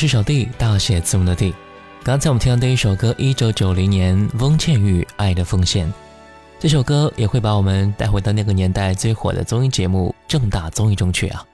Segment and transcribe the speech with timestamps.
[0.00, 1.54] 是小 d 大写字母的 d。
[2.02, 5.86] 刚才我们听的第一首歌《一九九零年》，翁倩玉《爱的奉献》
[6.58, 11.44] 这首歌也会把我们带回到那个年代最火的综艺节目《正大综艺》中去啊。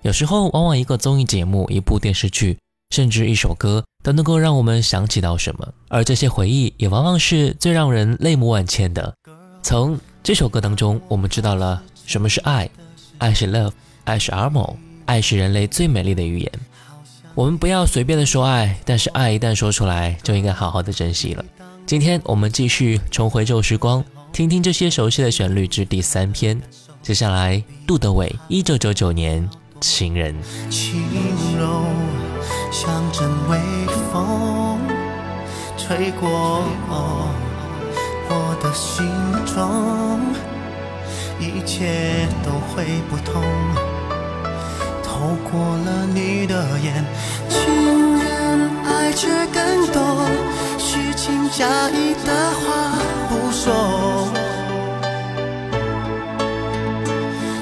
[0.00, 2.56] 有时候，往往一个综艺节目、一部电视剧，
[2.94, 9.12] 甚至一首歌，都能够让我们想起到什么，而这些回忆也往往是最让人泪目万千的。
[9.62, 12.70] 从这首歌当中，我们知道了什么是爱，
[13.18, 13.72] 爱是 love，
[14.04, 14.72] 爱是 a r m o r
[15.04, 16.50] 爱是人类最美丽的语言。
[17.34, 21.42] 我们不要随便的说爱，但是爱一旦说出来，就应该好好的珍惜了。
[21.86, 26.60] 今天我们继续重回旧时光，听听这些熟悉的旋律之第三篇。
[27.02, 29.48] 接下来，杜德伟，一九九九年，
[29.80, 30.36] 情人。
[30.70, 31.02] 轻
[31.58, 31.66] 柔
[32.70, 33.58] 像阵微
[34.12, 34.78] 风，
[35.78, 36.62] 吹过
[38.28, 39.06] 我的心
[39.46, 40.20] 中，
[41.40, 43.91] 一切都会不同。
[45.22, 47.04] 熬过了你的眼，
[47.48, 50.26] 情人爱却更多，
[50.78, 52.98] 虚情假意的话
[53.28, 53.72] 不说，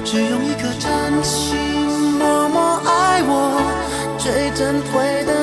[0.03, 1.55] 只用一颗真心
[2.17, 3.61] 默默爱我，
[4.17, 5.40] 最珍贵的。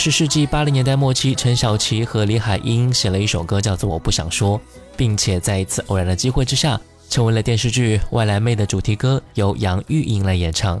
[0.00, 4.56] 二十世纪八零年代末期，陈小奇和李海英写了一首歌，叫做《我不想说》，
[4.96, 6.80] 并且在一次偶然的机会之下，
[7.10, 10.80] 成为了电视剧《外来妹》的主题歌，由杨钰莹来演唱。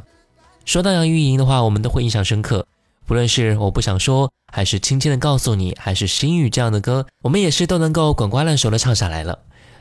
[0.64, 2.64] 说到杨钰莹的话，我们都会印象深刻，
[3.04, 9.38] 不论是《我不想说》还是《轻轻的告诉你》还是《心雨》这样的歌，我们也是都能够滚瓜烂熟的唱下来了。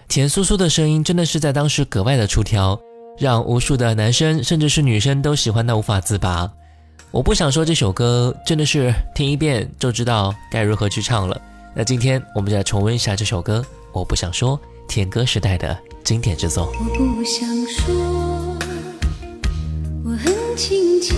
[0.09, 2.77] 甜酥酥的声音真的是在当时格外的出挑，
[3.18, 6.51] 让无数的男生甚至是女生都喜欢到无法自拔。
[7.11, 11.41] 我不想说这首歌，真的是听一遍就知道该如何去唱了。
[11.75, 16.71] 那今天我们就来重温一下这首歌，我不想说，天歌时代的经典之作。
[16.77, 17.95] 我不想说，
[20.06, 21.15] 我很亲切；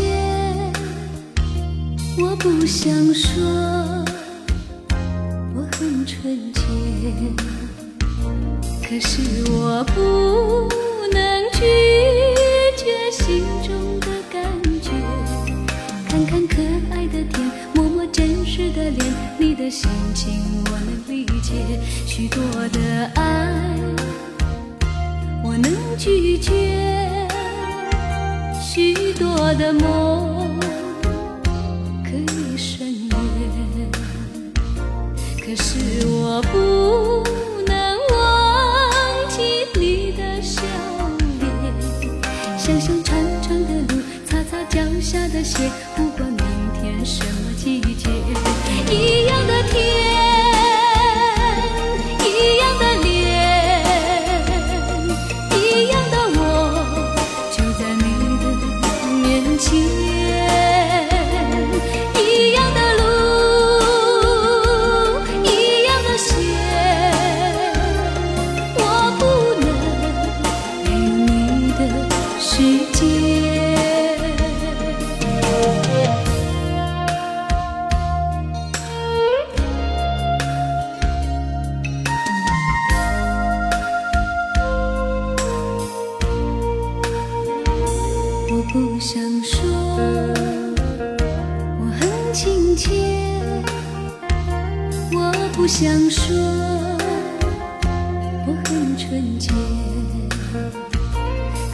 [2.22, 3.44] 我不想说，
[5.54, 6.62] 我很纯洁。
[8.82, 9.20] 可是
[9.52, 10.70] 我不
[11.12, 11.60] 能拒
[12.78, 13.44] 绝心。
[16.52, 16.62] 可
[16.94, 19.00] 爱的天，默默真实的脸，
[19.40, 20.34] 你的心情
[20.66, 21.80] 我能理解。
[22.06, 22.42] 许多
[22.74, 23.54] 的爱
[25.46, 27.26] 我能拒绝，
[28.62, 30.60] 许多的梦
[32.04, 32.81] 可以说。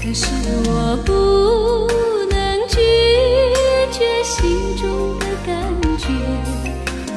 [0.08, 0.26] 可是
[0.70, 1.86] 我不
[2.34, 2.80] 能拒
[3.92, 5.58] 绝心中的感
[5.98, 6.08] 觉，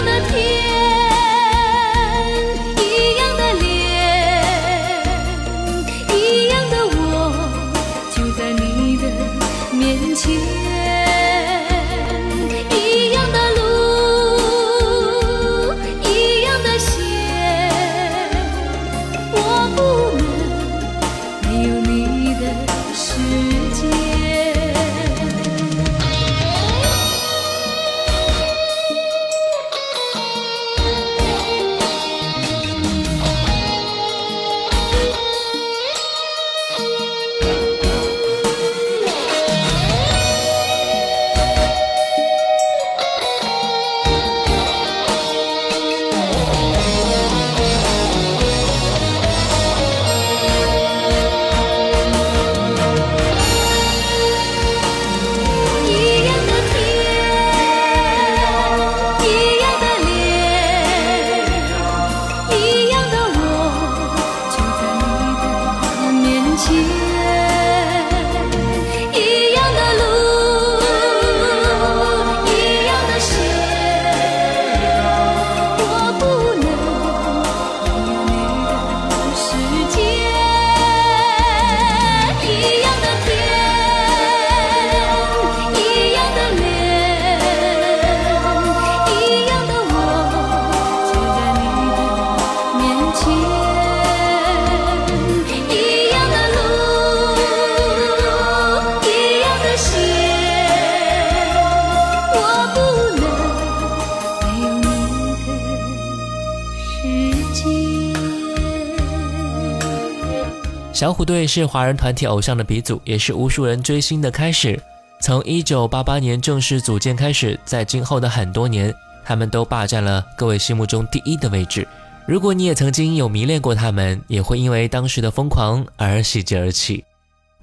[111.01, 114.79] 小虎队是华人团体偶像的鼻祖，也是无数人追星的开始。
[115.19, 118.93] 从一九八八年正式组建开始，在今后的很多年，
[119.25, 121.87] 他们都霸占了各位心目中第一的位置。
[122.27, 127.03] 如果你也曾经有迷恋过他们，也会因为当时的疯狂而喜极而泣。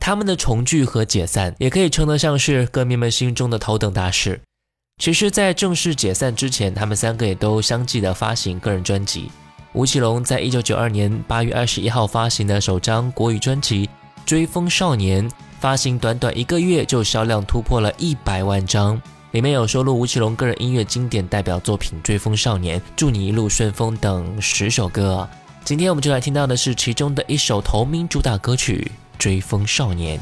[0.00, 4.40] 他们的重聚和解散，也可以称得上是歌迷们心中的头等大事。
[5.00, 9.30] 其实，在正式解散之前，他们三个也都相继的发行个人专辑。
[9.74, 13.86] 吴奇隆在一九九二年八月二十一号发行的首张国语专辑
[14.24, 15.28] 《追风少年》，
[15.60, 19.00] 发行短短一个月就销量突破了一百万张，
[19.32, 25.28] 里面有收录吴奇隆个人音乐经典代表作品《追风少年》《祝你一路顺风》等十首歌。
[25.64, 30.18] 今天我们就来听到的是其中的一首同名主打歌曲《追风少年》。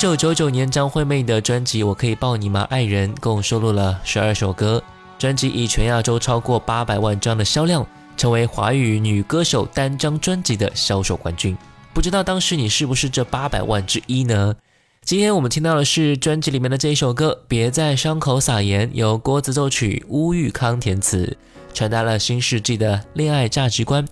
[0.02, 2.66] 九九九年，张惠妹的专辑《我可以抱你吗？
[2.70, 4.82] 爱人》共收录了十二首歌。
[5.18, 11.54] 专辑以全亚洲超过八百万张的销量，成为华语女歌手单张专辑的销售冠军。
[11.92, 14.54] 不知道当时你是不是这八百万之一呢？
[15.02, 21.36] 今天我们听到的是专辑里面的这一首歌《别在伤口撒盐》，由郭子奏曲、乌玉康填词，
[21.74, 24.02] 传达了新世纪的恋爱价值观。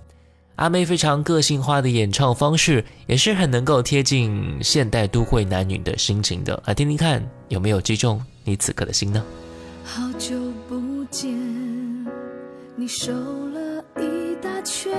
[0.59, 6.61] 阿妹非常个性化的演唱方式，也是很能够贴近现代都会男女的心情的。
[6.67, 9.25] 来听听看，有没有击中你此刻的心呢？
[9.85, 10.37] 好久
[10.69, 11.31] 不见，
[12.75, 14.93] 你瘦了一大圈，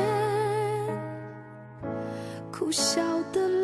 [2.71, 3.01] 笑
[3.33, 3.58] 的。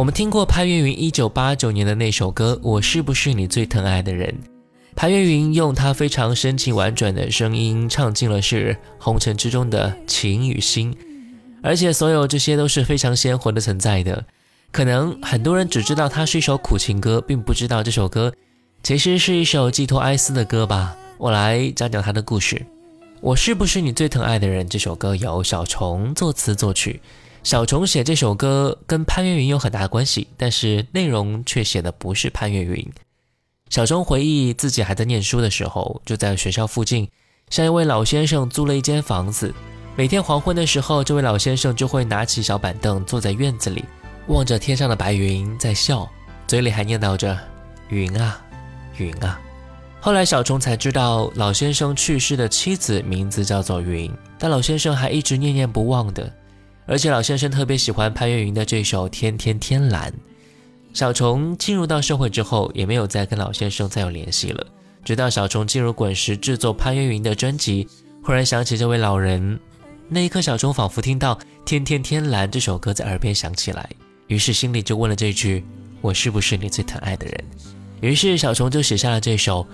[0.00, 4.26] 我们听过潘越云一九八九年的那首歌《我是不是你最疼爱的人》，
[4.96, 10.96] 潘越云用他非常深情婉转的声音唱尽了是红尘之中的情与心，
[11.62, 14.24] 而且所有这些都是非常鲜活的存在的。
[14.72, 18.32] 可能很多人只知道它是一首苦情歌，并不知道这首歌
[18.82, 20.96] 其实是一首寄托哀思的歌吧。
[21.18, 22.56] 我来讲讲他的故事。
[23.20, 27.02] 《我是不是你最疼爱的人》这首歌由小虫作词作曲。
[27.42, 32.86] 小虫写这首歌跟潘越云有很大的关系，但是内容却写的不是潘越云。
[33.70, 37.08] 小虫回忆自己还在念书的时候，就在学校附近
[37.48, 39.52] 向一位老先生租了一间房子。
[39.96, 43.84] 每天黄昏的时候，这位老先生就会拿起小板凳坐在院子里，
[44.28, 46.08] 望着天上的白云在笑，
[46.46, 47.36] 嘴里还念叨着
[47.88, 48.38] “云啊，
[48.98, 49.40] 云啊”。
[50.00, 56.30] 后来小虫才知道，老先生去世的妻子名字叫做云，但老先生还一直念念不忘的。
[56.90, 60.10] 而且老先生特别喜欢潘越云的这首《天天天蓝》。
[60.92, 64.66] 小虫进入到社会之后，也没有再跟老先生再有联系了。
[65.04, 67.86] 直到小虫进入滚石制作潘越云的专辑，
[68.24, 69.56] 忽然想起这位老人，
[70.08, 71.32] 那一刻，小虫仿佛听到
[71.64, 73.88] 《天天天蓝》这首歌在耳边响起来，
[74.26, 75.64] 于是心里就问了这句
[76.02, 77.44] ：“我是不是你最疼爱的人？”
[78.02, 79.62] 于是小虫就写下了这首《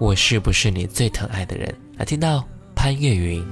[0.00, 1.68] 我是不是你最疼爱的人》。
[2.00, 3.46] 来听到潘越云。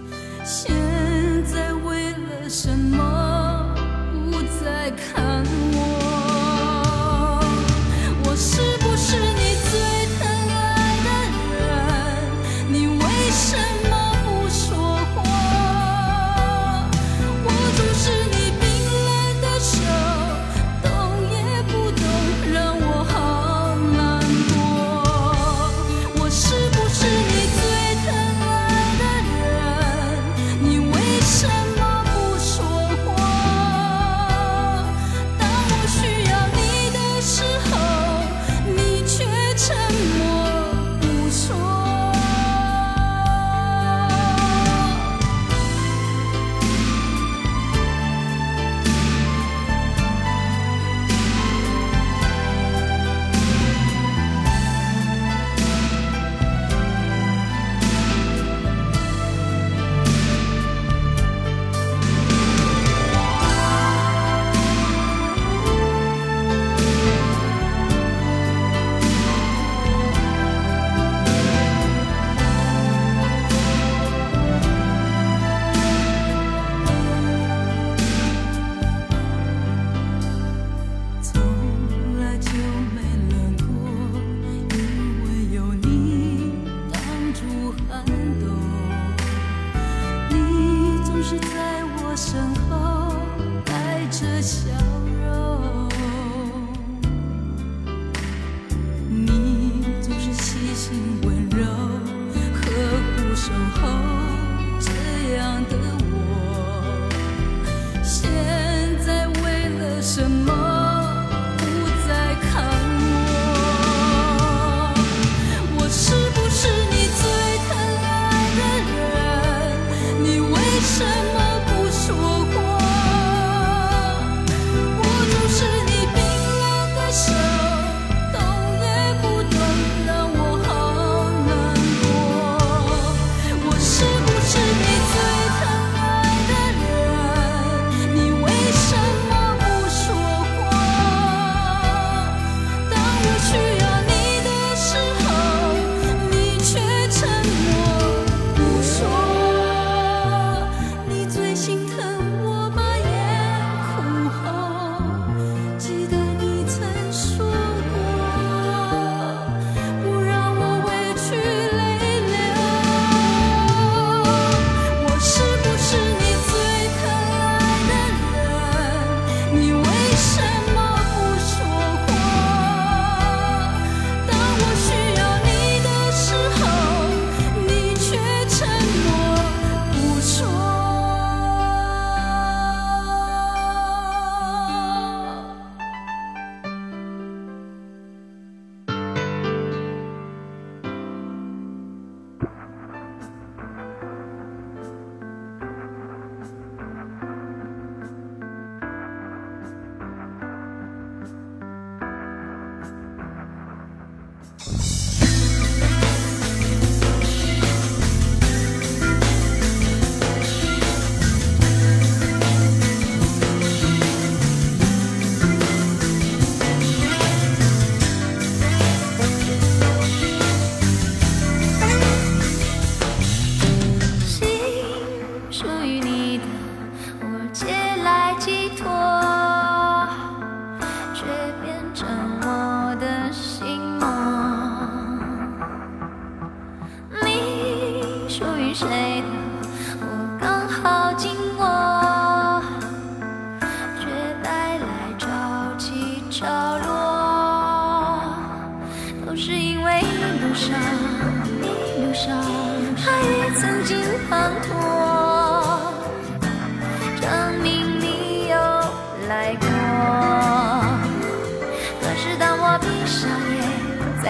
[2.53, 3.73] 什么
[4.31, 5.82] 不再看我？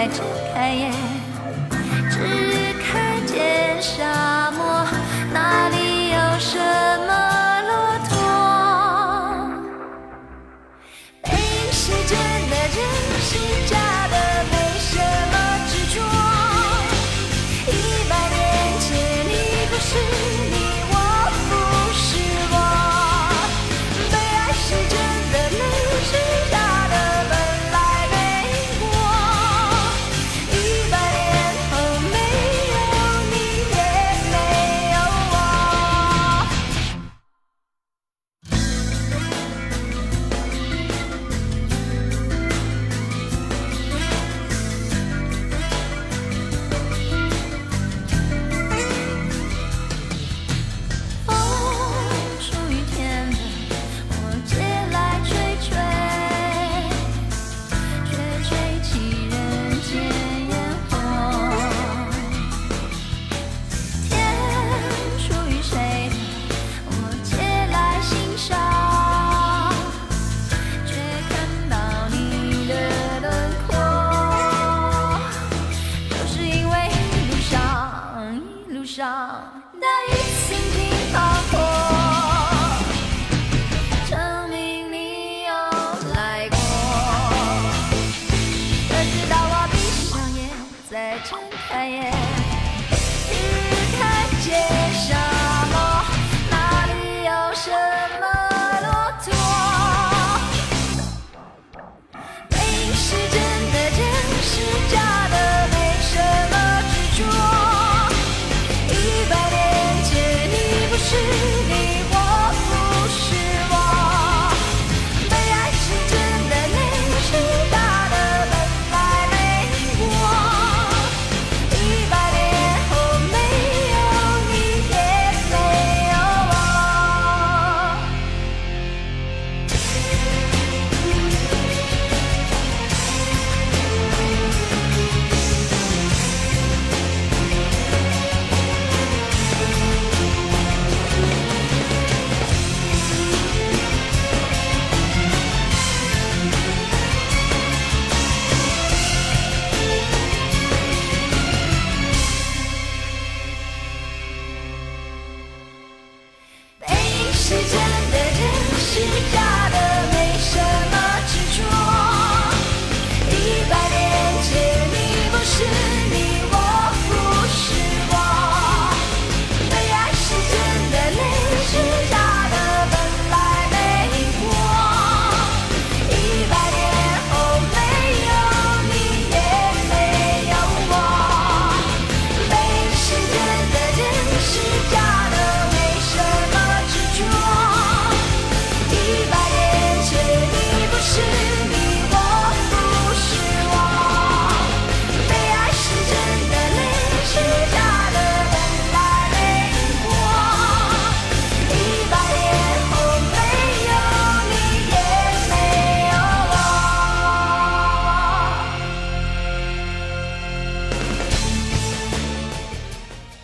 [0.03, 1.32] 再睁开眼。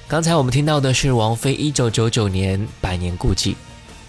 [0.09, 3.49] 刚才我们听到的是王菲一九九九年《百年孤寂》，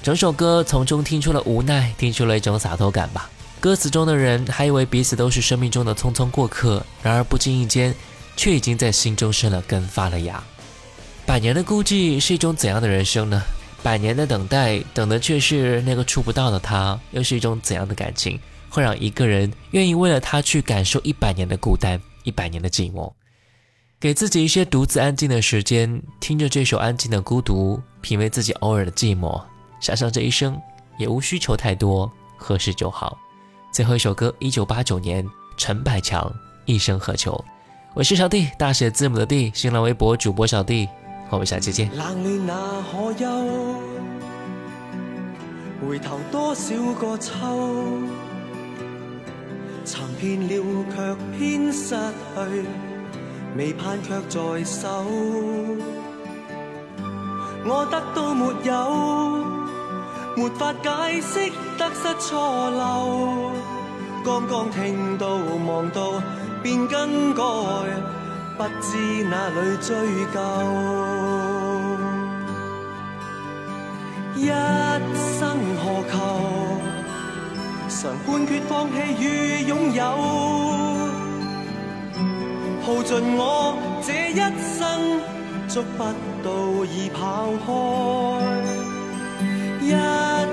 [0.02, 3.30] 整首歌从中听出了无奈，听出了一种洒脱感吧。
[3.60, 7.94] 歌词中的人还以为彼此都是生命中的匆匆过客，然而不经意间，
[8.38, 10.42] 却已经在心中生了根、发了芽。
[11.26, 13.42] 百年的孤寂是一种怎样的人生呢？
[13.84, 18.40] 百年的等待，等的却是那个触不到的他，又是一种怎样的感情？
[18.70, 23.12] 会让一个人愿意为了他去感受一百年的孤单、一百年的寂寞？
[24.02, 29.42] 给自己一些独自安静的时间，听着这首《安静的孤独》，品味自己偶尔的寂寞，
[29.82, 30.58] 想想这一生，
[30.98, 33.18] 也无需求太多，合适就好。
[33.74, 36.22] 最后一首歌，一九八九年陈百强
[36.64, 37.34] 《一生何求》。
[37.94, 40.88] 我是小弟，大写字母的 D，新浪微博主播小弟，
[41.30, 41.90] 我们下期见。
[53.58, 54.88] 未盼却在手，
[57.66, 59.50] 我得到没有？
[60.38, 63.52] 没法解释得失错漏。
[64.24, 65.28] 刚刚听到
[65.68, 66.22] 望到
[66.62, 67.44] 便更改，
[68.58, 68.98] 不知
[69.30, 69.98] 哪里追
[70.34, 70.40] 究。
[74.38, 76.80] 一生何求？
[77.90, 80.89] 常判决放弃与拥有。
[82.90, 85.22] 耗尽我这一生，
[85.68, 86.04] 捉不
[86.44, 88.50] 到已跑开。
[89.80, 89.94] 一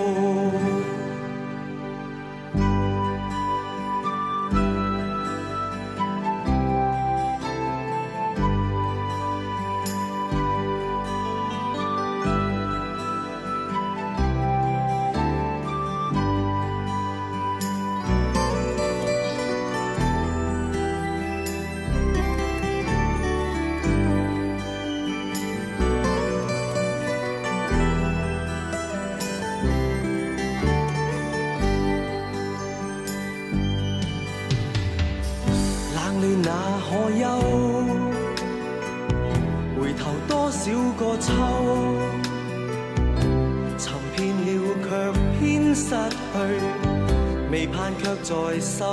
[48.33, 48.87] 在手，